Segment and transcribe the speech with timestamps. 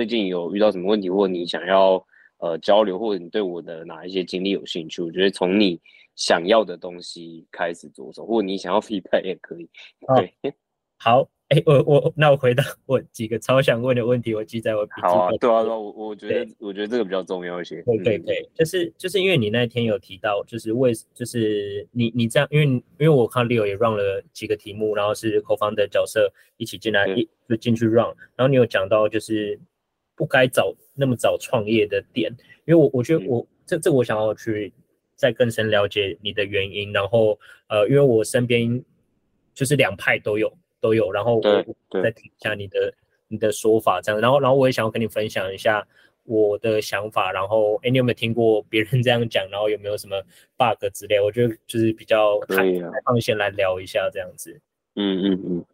[0.00, 2.02] 最近有遇到什么问题，或者你想要
[2.38, 5.78] 呃交流，或者你对我的哪一些经历有兴趣，我觉得从你
[6.16, 9.68] 想要的东西开始着手，或者你想要 feedback 也可以。
[10.16, 10.54] 对，
[10.96, 11.28] 好。
[11.50, 17.82] 哎，我我那我回答 我几个超想问的问题，我记在我笔记好啊，对啊，我我觉得我觉得这个比较重要一些。
[17.82, 29.58] 对对对，就是就是因为你那天有提到，就是为就是你你这样，因为因为我看 Leo 也 run 了几个题目，然后是口方的角色一起进来一就进去 run，然后你有讲到就是
[30.20, 32.30] 不该早那么早创业的点，
[32.66, 34.70] 因为我我觉得我这这我想要去
[35.16, 38.84] 再更深了解你的原因，然后呃，因为我身边
[39.54, 40.52] 就是两派都有。
[40.82, 42.94] 都有，然后我再听一下你的
[43.28, 45.86] 你的说法，这样，然后然后我也想要跟你分享一下
[46.24, 49.46] 我的想法，然后哎，你有没有听过别人这样讲？
[49.50, 50.16] 然后有没有什么
[50.56, 51.20] bug 之类？
[51.20, 52.64] 我觉得就是比较开
[53.04, 54.58] 放先来聊一下这样子。
[54.94, 55.64] 嗯嗯嗯，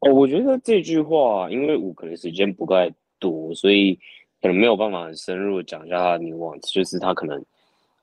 [0.00, 3.94] 哦，我觉得这句话，因为我可能时间不太多，所以
[4.40, 7.44] 可能没有办法很深入讲一下它的 nuance，就是它可能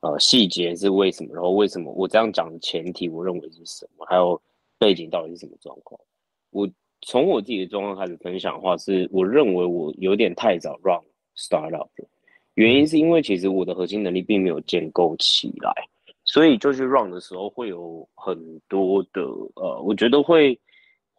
[0.00, 4.40] 呃细节是为什么，然后为什么我这样讲的前提，我认为是什么，还有
[4.78, 6.00] 背景到底是什么状况。
[6.50, 6.68] 我
[7.02, 11.00] 从我自己的状况开始分享的话，是我认为我有点太早 run
[11.36, 11.88] startup
[12.54, 15.72] 原因是因为其实我的核心能力并没有建构起来，
[16.24, 19.22] 所以就去 run 的时候会有很多的
[19.56, 20.58] 呃，我觉得会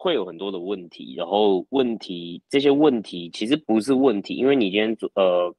[0.05, 5.51] 会有很多的问题，然后问题这些问题其实不是问题，因为你今天做呃，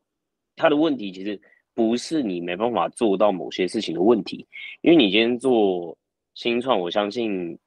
[0.55, 1.41] 他的问题其实
[1.75, 4.47] 不是你没办法做到某些事情的问题，
[4.83, 5.99] 因为你今天做
[6.35, 7.59] 新创，我相信。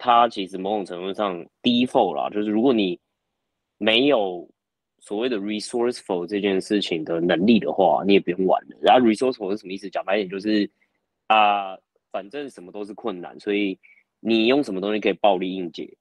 [0.00, 2.96] 它其实某种程度上 default 啦，就是如果你
[3.78, 4.48] 没有
[5.00, 8.76] 所谓的 resourceful 这件事情的能力的话，你也不用玩了。
[8.80, 9.90] 然后 resourceful 是什么意思？
[9.90, 10.70] 讲白一点就是
[11.26, 11.76] 啊，
[12.12, 13.76] 反正什么都是困难，所以
[14.20, 15.92] 你用什么东西可以暴力应解，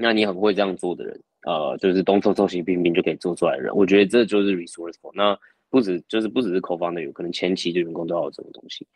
[0.00, 5.12] 那你很会这样做的人，呃，就是东凑凑西拼拼就可以做出来的人，我觉得这就是 resourceful。
[5.14, 8.86] 那不止就是不只是 co-founder，有可能前期的员工都要有这种东西，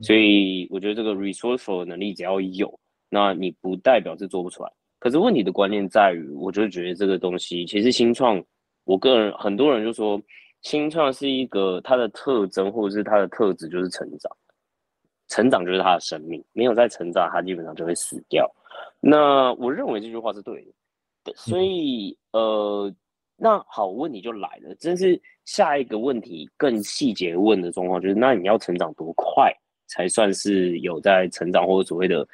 [0.00, 2.80] 所以我觉得这个 resourceful 的能力只要有。
[3.10, 8.42] 那你不代表是做不出来，可是问题的关键在于，我就觉得这个东西其实新创，
[8.84, 10.20] 我个人很多人就说
[10.62, 14.36] 新创是一个它的特征或者是它的特质就是成长，
[15.28, 18.50] 成长就是它的生命，没有在成长，它基本上就会死掉。
[19.06, 20.64] 那我认为这句话是对
[21.24, 22.92] 的，所以呃，
[23.36, 29.52] 那好，问题就来了，真是下一个问题更细节问的状况就是，那你要成长多快
[29.86, 32.26] 才算是有在成长或者所谓的？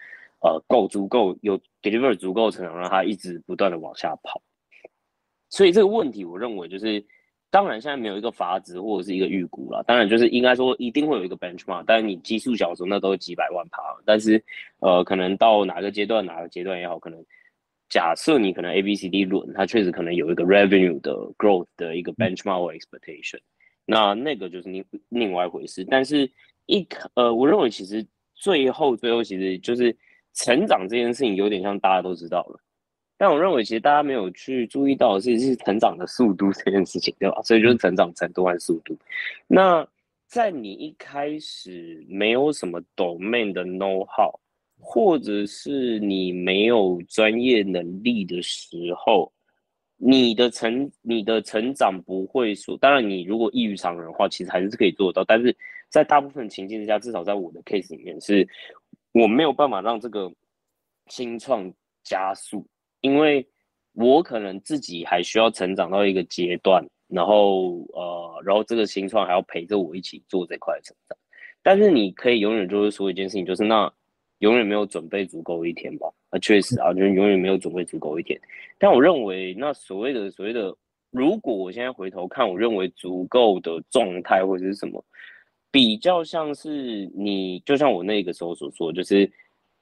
[0.43, 4.41] 呃，够足够有 deliver 足够成长，让它一直不断的往下跑。
[5.51, 7.05] 所以这个问题，我认为就是，
[7.51, 9.83] 当然现在没有一个阀值或者是一个预估了。
[9.87, 13.83] 当然就是应该说一定会有一个 benchmark，但是你基数小的时候那都是几百万爬。
[14.05, 14.43] 但是
[14.79, 17.23] 呃，可能到哪个阶段哪个阶段也好，可能
[17.89, 23.41] 假设你可能 A B C D 轮，它确实可能有一个 revenue 的 growth 的一个 benchmark 或 expectation，
[23.85, 25.85] 那那个就是另另外一回事。
[25.91, 26.31] 但是
[26.67, 29.97] 一呃，我认为其实最后最后其实就是。
[30.33, 32.61] 成长这件事情有点像大家都知道了，
[33.21, 37.43] 但我认为其实大家没有去注意到的是是成长的速度这件事情，对吧？
[37.43, 38.97] 所以就是成长程度和速度。
[39.47, 39.87] 那
[40.27, 44.33] 在你一开始没有什么 domain 的 know how，
[44.79, 49.31] 或者是你没有专业能力的时候，
[49.99, 55.23] 你的成你的成长不会说，当然你如果异于常人的话，其实还是可以做到。
[55.25, 55.55] 但是
[55.91, 58.49] 在大部分情境之下，至少在我的 case 里面是。
[59.13, 60.33] 我没有办法让这个
[61.09, 61.69] 新创
[62.05, 62.65] 加速，
[63.01, 63.47] 因为
[63.93, 71.19] 我可能自己还需要成长到一个阶段，然后呃，然后这个新创还要陪着我一起做这块成长。
[71.63, 73.93] 但是你可以永远就是说一件事情，就是那
[74.39, 76.09] 永远没有准备足够一天吧？
[76.31, 78.41] 啊，确实啊，就是永远没有准备足够一天。
[78.79, 80.75] 但我认为，那所谓的所谓的，
[81.11, 85.05] 如果我现在回头看，我认为足够的状态或者是什么？
[85.73, 89.31] 比较像是你，就像我那个时候所说，就是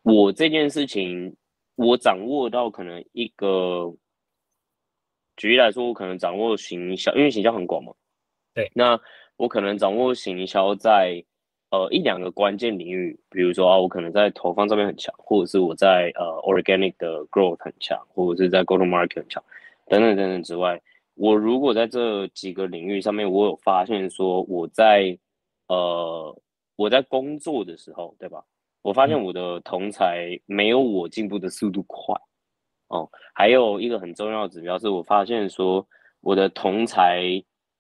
[0.02, 1.34] 我这件事情，
[1.78, 3.94] 我掌握到可能一个，
[5.37, 7.94] 举例来说，我可能掌握行销，因为行销很广嘛。
[8.53, 9.01] 对，那
[9.36, 11.25] 我可能掌握行销在
[11.71, 19.41] 呃一两个关键领域，比如说啊，我可能在投放上面很强，或者是我在呃 organic 的 growth 很强，或者是在 go to market 很强，
[19.86, 20.83] 等等等等之外，
[21.15, 25.16] 我如果在这几个领域上面，我有发现说我在
[25.69, 26.36] 呃，
[26.74, 28.45] 我在工作的时候，对吧？
[28.88, 32.16] 我发现我的同才没有我进步的速度快。
[32.88, 35.86] 哦，还有一个很重要的指标是我发现说，
[36.22, 37.20] 我的同才，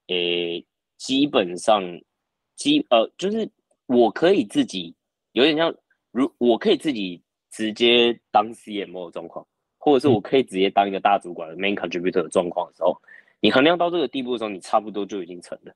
[0.08, 0.62] 诶，
[0.98, 1.82] 基本上，
[2.56, 3.50] 基呃，就是
[3.86, 4.94] 我可以自己
[5.32, 5.74] 有点像，
[6.10, 9.46] 如我可以自己直接当 CMO 的状况，
[9.78, 12.94] 或者是我可以直接当一个大主管的 main contributor 的状况的时候，
[13.40, 15.74] 你衡量到这个地步的时候，你差不多就已经成了，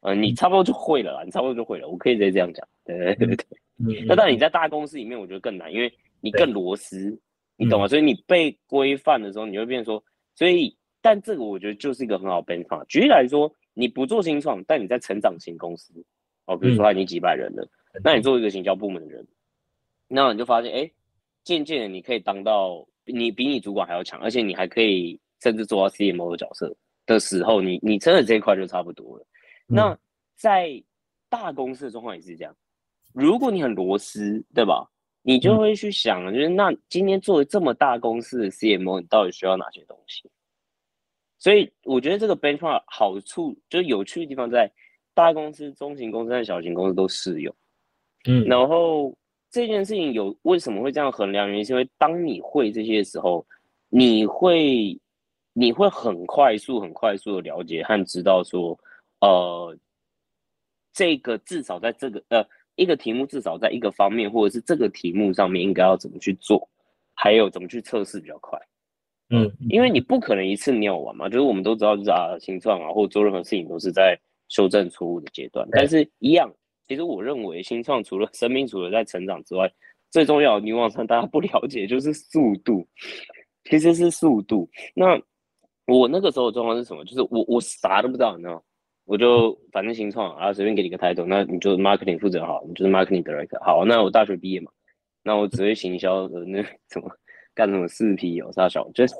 [0.00, 3.61] 呃，你差不多就会了啦，你差不多就会了，我可以直接这样讲，对对对对。
[3.78, 7.18] 嗯，那当然你在大公司里面，我觉得更难，因为你更螺丝，
[7.56, 7.88] 你懂吗？
[7.88, 10.02] 所以你被规范的时候，你会变说，
[10.34, 12.84] 所以但这个我觉得就是一个很好的 benchmark。
[12.86, 15.92] 举例来说，你不做新创，但你在成长型公司，
[16.46, 17.68] 哦，比如说他已经几百人了，
[18.04, 19.26] 那你做一个行销部门的人，
[20.08, 20.90] 那你就发现，哎，
[21.42, 26.72] 渐渐的你可以当到你比你主管还要强，而且你还可以甚至做到 CMO 的角色
[27.06, 29.26] 的时候，你你真的这一块就差不多了。
[29.66, 29.98] 那
[30.36, 30.82] 在
[31.28, 32.54] 大公司的状况也是这样。
[33.14, 34.88] 如果你很螺丝，对吧？
[35.24, 40.28] 你就会去想，就是那今天作为这么大公司的 CMO，你到底需要哪些东西？
[41.38, 44.68] 所以我觉得这个 benchmark 好处就是有趣的地方在
[45.14, 47.54] 大公司、中型公司和小型公司都适用。
[48.26, 49.16] 嗯，然后
[49.48, 51.48] 这件事情有为什么会这样衡量？
[51.48, 53.46] 原因是因为当你会这些的时候，
[53.90, 55.00] 你会
[55.52, 58.76] 你会很快速、很快速的了解和知道说，
[59.20, 59.76] 呃，
[60.92, 62.44] 这个至少在这个呃。
[62.76, 66.68] 一个题目至少在一个方面，或者是这个题目上面应该要怎么去做，
[67.14, 68.58] 还有怎么去测试比较快。
[69.30, 75.66] 嗯，因为你不可能一次尿完嘛，就是我们都知道，就是啊，新创啊，或者做任何事情都是在修正错误的阶段。
[75.72, 76.52] 但是，一样，
[76.86, 79.72] 其实我认为新创除了生命除了在成长之外，
[80.10, 82.86] 最重要的你往上大家不了解就是速度，
[83.64, 84.68] 其实是速度。
[84.94, 85.18] 那
[85.86, 87.02] 我那个时候的状况是什么？
[87.06, 88.62] 就是我我啥都不知道，你知道。
[89.12, 93.62] 我就反正新创，然后随便给你个 title，那你就 marketing 负责好，你就是 marketing director。
[93.62, 94.72] 好，那我大学毕业嘛，
[95.22, 97.14] 那我只会行销的那什么
[97.52, 99.14] 干什么四 P 有啥小，就 是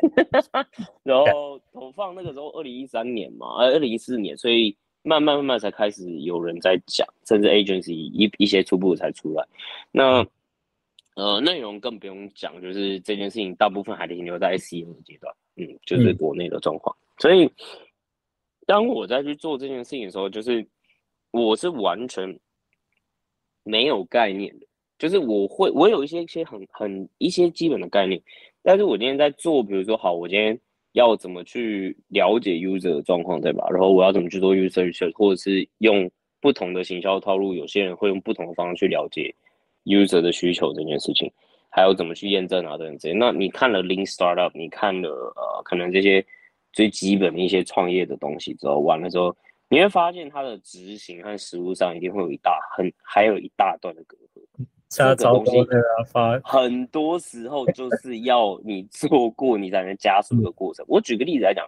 [1.02, 9.46] 然后投放那个时候二零一三年嘛，呃二零一四年，所以慢慢慢慢才开始有人在讲，甚至 agency 一一些初步才出来。
[9.90, 10.26] 那
[11.16, 17.46] 呃内容更不用讲，就是这件事情大部分还停留在 SEO 的阶段，嗯，就是国内的状况，所以。
[18.72, 20.66] 当我在去做这件事情的时候，就是
[21.30, 22.40] 我是完全
[23.64, 24.66] 没有概念的，
[24.98, 28.18] 就是我会我有一些一些很很一些基本的概念，
[28.62, 30.58] 但是我今天在做，比如说好，我今天
[30.92, 33.68] 要怎么去了解 user 的状况，对吧？
[33.68, 36.10] 然后我要怎么去做 user research，或者是用
[36.40, 39.34] 不同的行销套路，有些人会用不同的方式去了解
[39.84, 41.30] user 的需求这件事情，
[41.68, 43.14] 还有怎么去验证啊等等这些。
[43.14, 46.24] 那你看了 Lean Startup，你看了呃，可能这些。
[46.72, 49.36] 最基本的一些创业的东西之后，完了之后，
[49.68, 54.66] 你会发现它的执行和实物上一定会有一大很还有一大段的隔阂。
[54.88, 55.56] 这个东西
[56.44, 60.84] 很多时候就是要你做过，你才能加速的过程。
[60.86, 61.66] 我举个例子来讲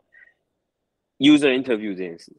[1.18, 2.30] ，user interview 这件事，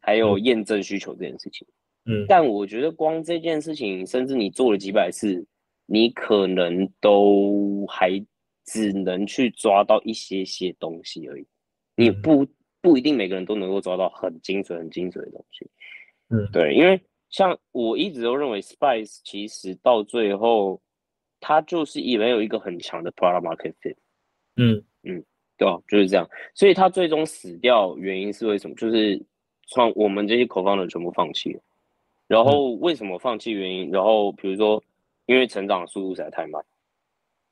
[0.00, 1.64] 还有验证需求这件事情。
[2.06, 5.46] 嗯，但我觉得光这件事情，甚至你做了几百次，
[5.86, 8.20] 你可能都还
[8.64, 11.46] 只能去抓到一些些东西而已。
[11.94, 12.46] 你不
[12.80, 15.70] 不一定每个人都能够抓到很精准、很精准的东西，
[16.30, 20.80] 嗯，对，因为像我一直都认为，Spice 其实到最后，
[21.38, 23.94] 它就是也没有一个很强的 product market fit，
[24.56, 25.22] 嗯嗯，
[25.58, 25.78] 对吧？
[25.86, 28.74] 就是这样，所以它最终死掉原因是为什么？
[28.74, 29.22] 就是
[29.68, 31.60] 创我们这些口方的全部放弃了，
[32.26, 33.90] 然后为什么放弃原因？
[33.90, 34.82] 然后比如说，
[35.26, 36.64] 因为成长速度实在太慢，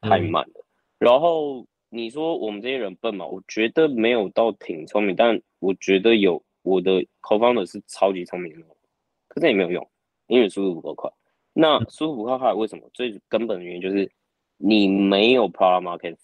[0.00, 0.64] 太慢了，
[0.98, 1.66] 然后。
[1.92, 3.26] 你说我们这些人笨吗？
[3.26, 8.66] 我觉得没有到挺聪明，但我觉得有我的 co-founder 是超级聪明的，
[9.26, 9.91] 可是也没有用，
[10.29, 11.10] 因为速度不够快。
[11.53, 12.88] 那速度不够快为什么？
[12.94, 14.08] 最根本的原因就是
[14.56, 16.17] 你没有 product market，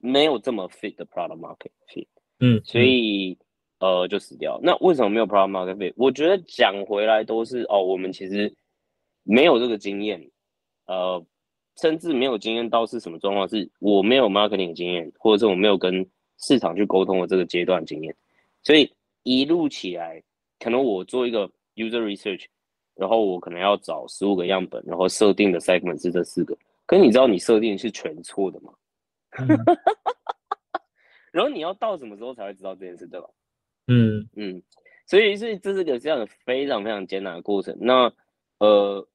[0.00, 2.06] 没有这么 fit 的 product market fit，
[2.38, 3.36] 嗯，所以
[3.80, 4.60] 呃就死掉。
[4.62, 5.92] 那为什么没有 product market fit？
[5.96, 8.54] 我觉得讲回来都是哦，我们其实
[9.24, 10.30] 没有这个经验，
[10.86, 11.26] 呃。
[11.80, 16.06] 甚至没有经验到是什么状况，是我没有 marketing 经验，或者是我没有跟
[16.38, 18.14] 市场去沟通的这个阶段经验，
[18.62, 20.22] 所以一路起来，
[20.58, 22.44] 可能我做一个 user research，
[22.94, 28.74] 然后我可能要找十五个样本，然后设定的 segment 是这四个，可是你知道你设定是全错的吗？
[31.32, 33.26] 然后你要到什么时候才会知道这件事，对吧？
[33.86, 34.62] 嗯嗯，
[35.06, 37.74] 所以是这是个这样的非常非常艰难的过程。
[37.80, 38.12] 那
[38.58, 39.06] 呃。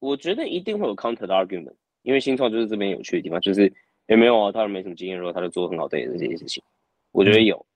[0.00, 3.72] 我觉得一定会有 counter 的 argument，因为新创就是这边有趣的地方，就是
[4.06, 6.62] 也没有啊，他没什么经验，然后他就做很好的这些事情。
[7.12, 7.66] 我觉得有，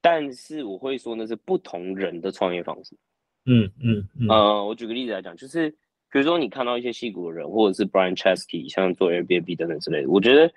[0.00, 2.96] 但是我会说那是不同人的创业方式。
[3.44, 4.28] 嗯嗯嗯。
[4.28, 5.70] 呃，我举个例子来讲，就是
[6.10, 10.52] 比如说你看到一些戏骨的人，或者是 Brian Chesky，像做 Airbnb 等等之类的，我觉得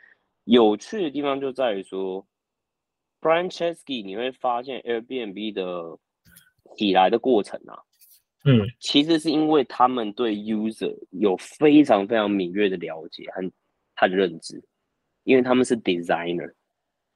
[0.46, 2.26] 有趣的地方就在于说
[3.20, 5.98] ，Brian Chesky 你会发现 Airbnb 的
[6.76, 7.84] 起来的过程啊。
[8.44, 13.52] 嗯，其实是因为他们对 user 有非常非常敏锐的了解和
[13.96, 14.64] 和认知，
[15.24, 16.52] 因为他们是 designer。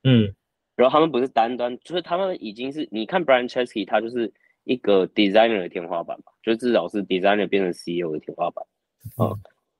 [0.03, 0.33] 嗯，
[0.75, 4.31] 然后他们不是单单，就是他们已经是你看 Brian Chesky，他就是
[4.65, 8.63] 一个 designer 的天花板嘛，就至少是 designer 变成 CEO 的天花板
[9.15, 9.33] 啊。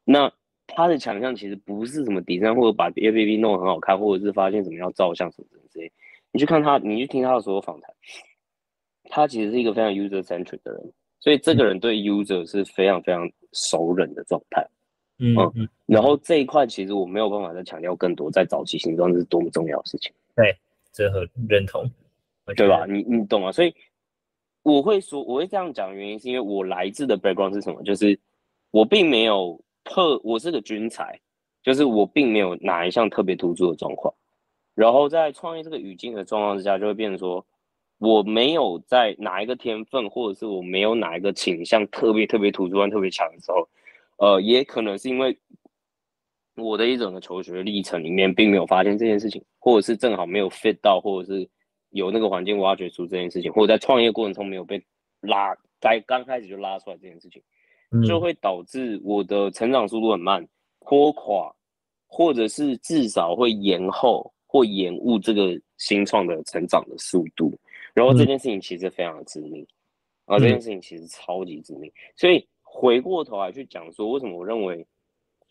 [0.04, 0.32] 那
[0.68, 5.92] 他的强项其实不是什么 design 或者把 A P P 弄得很好看，或者是发现怎么样照相什么之类。
[6.32, 7.94] 你去看他，你去听他的所有访谈，
[9.10, 10.94] 他其实是一个非常 user centric 的人，
[11.26, 14.64] 所以这个人对 user 是非常非常熟人的状态。
[15.18, 15.68] 嗯嗯。
[15.88, 20.14] 然后这一块其实我没有办法再强调更多，在早期形状是多么重要的事情。
[20.36, 20.56] 对。
[20.94, 21.84] 这很认同，
[22.56, 22.86] 对吧？
[22.88, 23.52] 你你懂吗？
[23.52, 23.76] 所以
[24.62, 27.84] 我会说，我会这样讲，原因是因为我来自的 background 是什么？
[27.84, 28.18] 就是
[28.72, 31.20] 我并没有特，我是个军才，
[31.64, 34.14] 就是我并没有哪一项特别突出的状况。
[34.74, 37.46] 然后在创业这个语境的状况之下，就会变成说，
[38.06, 43.68] 我没有在哪一个天分，或者是我没有哪一个倾向特别特别突出、特别强的时候，
[44.18, 45.38] 呃，也可能是因为。
[46.58, 51.46] 我的一整个求学历程里面，并没有发现这件事情，或者是正好没有 fit 到，或者是
[51.90, 54.82] 有那个环境挖掘出这件事情，或者在创业过程中没有被
[55.20, 57.44] 拉，在刚开始就拉出来这件事情，
[58.08, 60.48] 就会导致我的成长速度很慢，
[60.80, 61.54] 拖垮，
[62.08, 67.54] 或者是至少会延后或延误这个新创的成长的速度。
[67.96, 69.66] 然后这件事情其实非常的致命，
[70.26, 71.92] 啊，这件事情其实超级致命。
[72.16, 74.86] 所以回过头来去讲说，为什么我认为。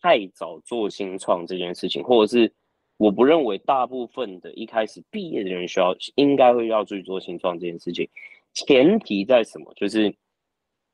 [0.01, 2.53] 太早做新创这件事情，或者是
[2.99, 8.07] 我不认为大部分的一开始毕业的人需要应该会要去做新创这件事情。
[8.53, 9.73] 前提在什么？
[9.75, 10.15] 就是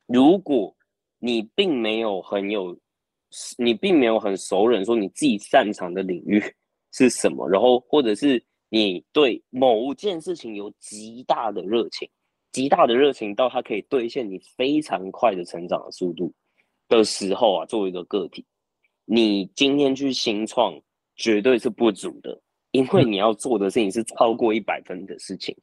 [0.06, 0.72] 如果
[1.18, 2.78] 你并没有很有，
[3.58, 6.40] 你并没有很熟人说你自己擅长的领域
[6.92, 8.40] 是什么，然后或者是
[8.70, 12.08] 你对某件事情有极大的热情，
[12.52, 16.32] 极大的热情到它可以兑现你非常快的成长的速度
[16.88, 18.44] 的时候啊，作为一个个体。
[19.04, 20.80] 你今天去新创
[21.16, 25.54] 绝对是不足的，因为你要做的事情是超过一百分的事情。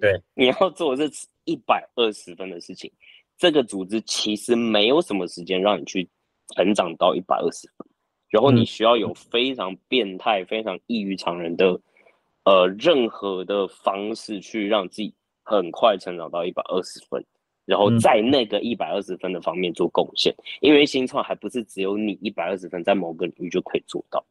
[0.00, 2.90] 对， 你要做的是一百二十分的事情。
[3.36, 6.08] 这个组织其实没有什么时间让你去
[6.54, 7.86] 成长到一百二十分，
[8.28, 11.80] 然后你需要有非常变态、非常异于常人的
[12.48, 15.14] 呃任何的方式去让自己
[15.44, 17.22] 很快成长到一百二十分。
[17.66, 24.24] 然后在那个一百二十分的方面做贡献，因为新创还不是只有你一百二十分在某个领域就可以做到。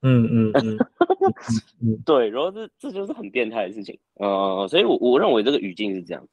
[0.00, 0.52] 嗯嗯
[1.82, 3.98] 嗯， 对，然后这这就是很变态的事情。
[4.14, 6.30] 呃，所以我我认为这个语境是这样子。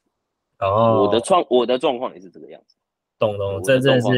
[0.60, 2.74] 哦，我的状我的状况也是这个样子。
[3.18, 4.08] 懂懂，这真是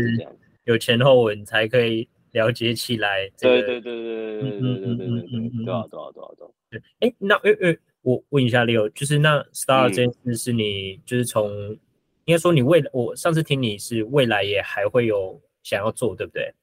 [0.62, 3.28] 有前后文才可以了解起来。
[3.40, 6.52] 对对对对对对对对对对对，多少多少多少多少。
[6.52, 6.62] 对，
[7.00, 11.76] 哎，那呃呃，我问一下 Leo，就是那 Star 这件事是你就是从。
[12.25, 16.55] 应该说，你未来我上次听你是未来也还会有想要做，对不对？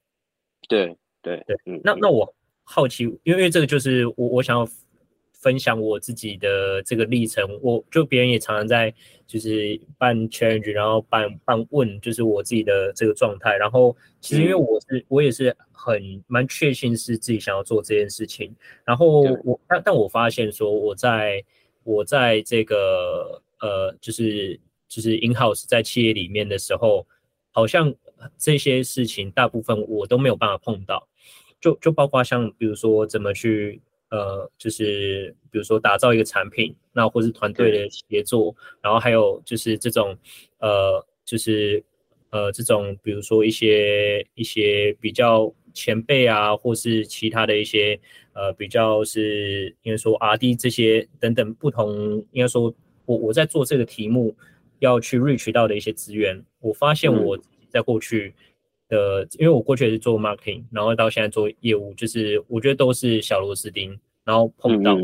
[0.66, 1.78] 对对对，嗯。
[1.84, 4.66] 那那我好奇，因为这个就是我我想要
[5.40, 7.44] 分享我自己的这个历程。
[7.60, 8.94] 我就别人也常常在
[9.26, 13.56] 就是办 challenge，然后办办问，就是我自己的这个状态。
[13.56, 18.54] 然后其实因为我是我也是很蛮确信是自己想要做这件事情。
[18.84, 21.44] 然后我但但我发现说我在
[21.82, 24.60] 我在这个呃就是。
[24.90, 27.06] 就是 in house 在企业里面的时候，
[27.52, 27.94] 好像
[28.36, 31.06] 这些事情大部分我都没有办法碰到，
[31.60, 33.80] 就就包括像比如说怎么去
[34.10, 40.16] 呃，就是比如说打造一个产品，那或是团队的协作，然后还有就是这种
[40.58, 41.82] 呃，就是
[42.30, 47.98] 呃这种比如说一些一些比较前辈啊，或是其他的一些
[48.34, 52.74] 呃比较是应该说 R D 这些等等不同，应该说
[53.06, 54.36] 我我在做这个题目。
[54.80, 57.38] 要去 reach 到的一些资源，我发现我
[57.68, 58.34] 在过去
[58.90, 64.94] 的，因为我过去也是做 marketing，然后到现在做业务，就是我觉得都是小螺丝钉，然后碰到，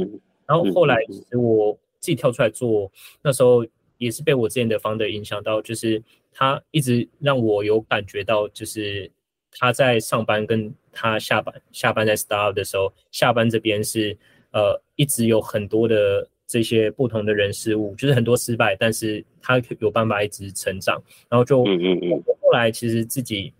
[0.46, 3.64] 然后后来其实我自己跳出来做，那时候
[3.96, 6.02] 也是被我之前的 founder 影响到，就是
[6.32, 9.10] 他一直让我有感觉到，就是
[9.52, 14.14] 他在上班跟他下班下班在 start 的时候，下班这边是
[14.50, 16.28] 呃一直有很多的。
[16.48, 23.52] 这些不同的人事物，就是很多失败，但是他有办法一直成长，然后就后来其实自己，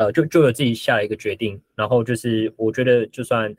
[0.00, 3.54] 呃，就就有自己下了一个决定，然后就是我觉得就算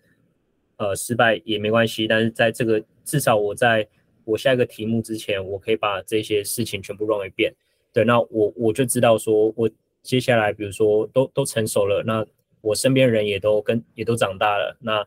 [0.78, 3.88] 呃失败也没关系，但是在这个至少我在
[4.26, 7.54] 我下一个题目之前，我可以把这些事情全部弄一遍，
[7.94, 9.70] 对，那我我就知道说我
[10.02, 12.26] 接下来比如说都都成熟了，那
[12.62, 15.06] 我身边人也都跟也都长大了，那。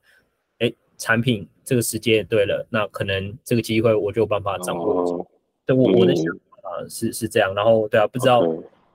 [0.96, 5.28] 产品这个时间也对了，那可能这个机会我就有办法掌握。
[5.66, 6.24] 对，我我的想
[6.62, 7.52] 法是是这样。
[7.52, 8.40] 然后对啊，不知道，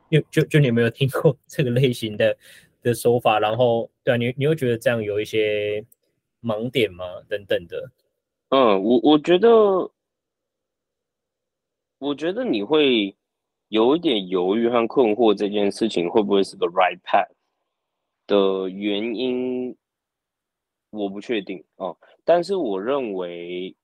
[0.10, 2.36] 就就就你有没有听过 这个类型的
[2.82, 3.40] 的说法？
[3.40, 5.86] 然后对啊，你你会觉得这样有一些
[6.42, 7.06] 盲点吗？
[7.28, 7.92] 等等的。
[8.50, 9.50] 嗯，我我觉得，
[12.00, 13.16] 我觉得你会
[13.68, 17.30] 有一点犹豫和困惑，这件事情会不会是个 right path
[18.26, 19.76] 的原因，
[20.90, 21.96] 我不确定哦。
[22.24, 23.76] 但是我认为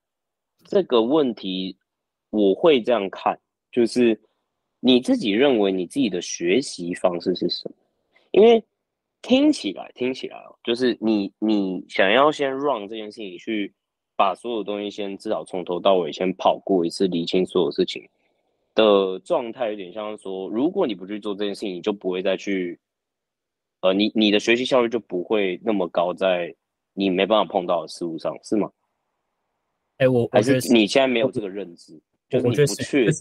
[0.63, 1.77] 这个问题，
[2.31, 3.39] 我会这样看，
[3.71, 4.19] 就是
[4.85, 7.75] 你自己认为你自己的学习方式是什么？
[8.31, 8.63] 因为
[9.21, 13.73] 听起来，听起来哦，就是你你想要先 run 这件事情去。
[14.17, 18.01] 把所有东西先至少从头到尾先跑过一次，理清所有事情
[18.73, 22.79] 的状态，有点像说，如果你不去做这件事情，你就不会再去，
[23.81, 26.55] 呃，你你的学习效率就不会那么高，在
[26.93, 28.71] 你没办法碰到的事物上，是吗？
[29.97, 33.11] 哎，我还是你现在没有这个认知，就是你不去，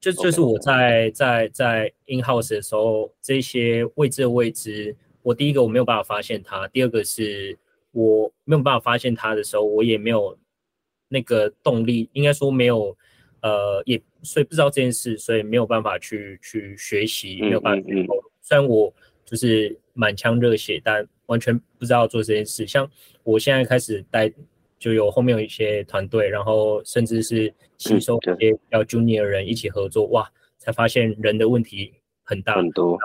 [0.00, 7.58] 就就是我在在在 in house 的时候，这些未知的未知，我第一个我没有办法发现它，第二个是。
[7.92, 10.36] 我没有办法发现它的时候，我也没有
[11.08, 12.94] 那个动力，应该说没有，
[13.40, 18.06] 呃，也所以不知道这件事，所以没有办法去去学习，没有办法去。
[18.42, 18.92] 虽然我
[19.24, 22.66] 就是满腔热血，但完全不知道做这件事。
[22.66, 22.86] 像
[23.22, 24.30] 我现在开始带，
[24.78, 32.98] 就有后面有一些团队，然后甚至是吸收一些比较 junior 的人一起合作，哇，才发现人的问题很大很多。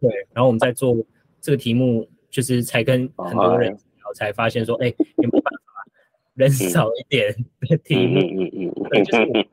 [0.00, 0.96] 对，然后我们在做
[1.40, 3.76] 这个题目，就是才跟很多人。
[4.16, 5.84] 才发现说，哎，有没有办法
[6.34, 8.20] 人少一点的题目？
[8.20, 9.46] 嗯嗯嗯，就是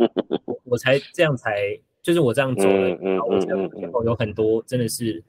[0.45, 3.55] 我我才这样才，就是我这样做了，然后我才
[3.91, 5.23] 后有很多真的是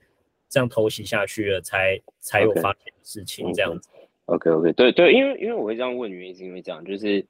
[0.50, 3.88] 这样偷袭下去了，才才有发现的事情这样子。
[4.34, 7.26] OK OK，对对，因为因为我会这样问原因是因为这样，就是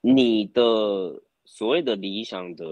[0.00, 0.62] 你的
[1.44, 2.64] 所谓的理想的。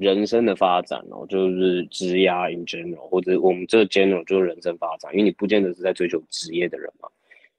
[0.00, 7.06] 人生的发展哦，就是职业 in general，或者我们这 general 就是人生发展，因为你不见得是在追求职业的人嘛。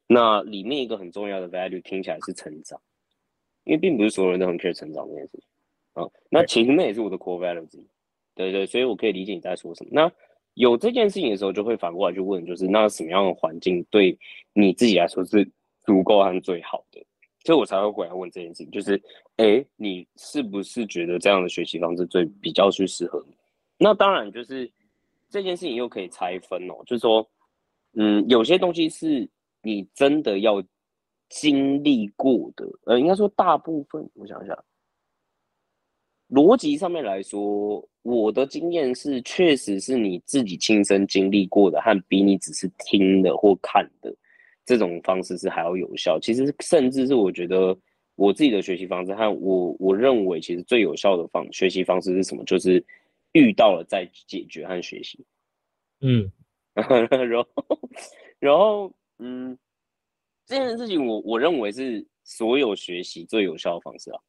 [0.07, 2.81] 那里面一个很重要的 value 听起来是成长，
[3.63, 5.43] 因为并不是所有人都很 care 成长这件事情
[5.93, 6.09] 啊。
[6.31, 7.87] 那其实那也是我的 core value 之一，
[8.33, 9.91] 对对，所以我可以理解你在说什么。
[9.93, 10.11] 那
[10.61, 14.15] 有这件事情的时候，就会反过来去问，就是那什么样的环境对
[14.53, 15.43] 你自己来说是
[15.83, 17.03] 足够和最好的？
[17.43, 19.01] 所以我才会回来问这件事情，就是，
[19.37, 23.35] 哎，你是不是觉得这样的学习方式最比较去适合你？
[23.79, 24.71] 那当然，就是
[25.31, 27.27] 这件事情又可以拆分哦，就是说，
[27.95, 29.27] 嗯，有些东西是
[29.63, 30.63] 你真的要
[31.27, 34.55] 经历过的，呃，应该说大部分，我想想，
[36.31, 44.15] 逻辑上面来说，我的经验是，确实是你自己亲身经历过的，和比你只是听的或看的。
[44.63, 47.77] 这种方式是还要有效，其实甚至是我觉得
[48.15, 52.43] 我自己的学习方式和我我认为其实最有效的方学习方式是什么？
[52.45, 52.81] 就是
[53.33, 55.25] 遇到了再解决和学习。
[55.99, 56.31] 嗯，
[56.73, 57.89] 然后
[58.39, 59.57] 然后嗯，
[60.45, 64.19] 这件事情我我认为是所有学习最有效的方式啊，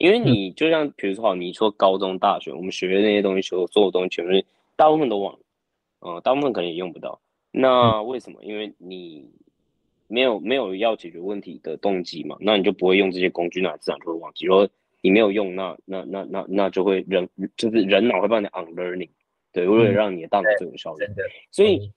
[0.00, 4.32] 因为你就像比如说好，你说高中大学我们学的那些东西，所有东西全部
[4.74, 5.38] 大部分都忘了，
[6.00, 7.20] 嗯，大部分可能也用不到。
[7.52, 8.42] 那为什么？
[8.42, 9.30] 因为你。
[10.12, 12.36] 没有没有要解决问题的动机嘛？
[12.40, 14.44] 那你就不会用这些工具，那自然就会忘记。
[14.44, 14.68] 如果
[15.02, 19.10] 你没有用，那那那那那就会人就是人脑会帮你 unlearning，
[19.52, 21.06] 对，为了让你的大脑最有效率。
[21.52, 21.92] 所以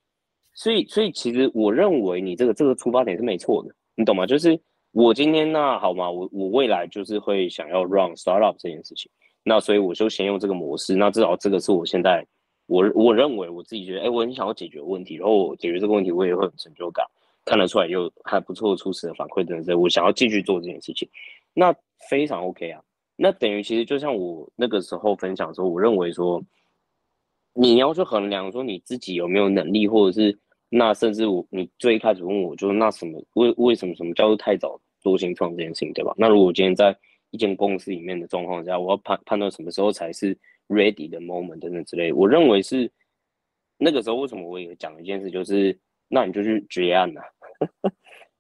[0.54, 4.28] 所以所以其实我认为你这个这个出发点是没错的，你懂吗？
[4.28, 4.60] 就是
[4.94, 6.10] 我今天那好吗？
[6.10, 9.12] 我我未来就是会想要 run startup 这件事情，
[9.44, 10.96] 那所以我就先用这个模式。
[10.96, 12.26] 那至少这个是我现在
[12.68, 17.06] 我我认为我自己觉得，哎，我很想要解决问题，然后我解决这个问题，我也会有成就感。
[17.44, 21.10] 看得出来有还不错初始的反馈等等，我想要继续做这件事情，
[21.54, 21.76] 那
[22.10, 22.82] 非常 OK 啊。
[23.16, 26.42] 那等于其实就像我那个时候分享说，我认为说，
[27.54, 36.14] 你要去衡量说你自己有没有能力，或者是那甚至我你最一开始问我，就是那什么为为什么什么叫做太早做新创这件事情，对吧？
[36.18, 36.98] 那如果今天在
[37.30, 40.36] 一间公司里面的状况下，我要判判断什么时候才是
[40.68, 42.90] ready 的 moment 等等之类，我认为是
[43.78, 47.22] 那个时候为什么我也讲一件事，就是那你就去结案呐。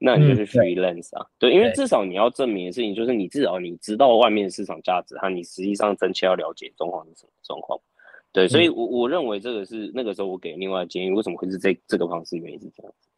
[0.06, 7.80] 那你就是 freelance 啊，对，因为至少你要证明的事情就是你至少你知道外面市场价值和你实际上真切要了解状况是什么状况，
[8.34, 13.08] 对，所以我我认为这个是那个时候我给另外建议，为什么会是这这个方式原因是这样子。